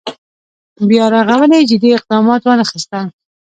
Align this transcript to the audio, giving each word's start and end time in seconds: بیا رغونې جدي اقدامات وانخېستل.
بیا 0.89 1.05
رغونې 1.15 1.59
جدي 1.69 1.89
اقدامات 1.97 2.41
وانخېستل. 2.43 3.05